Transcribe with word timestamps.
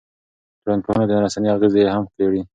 ټولنپوهنه 0.61 1.05
د 1.07 1.11
رسنیو 1.23 1.55
اغېزې 1.55 1.81
هم 1.95 2.05
څېړي. 2.13 2.41